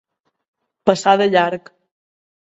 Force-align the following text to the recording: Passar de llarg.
Passar 0.89 1.13
de 1.21 1.27
llarg. 1.35 1.69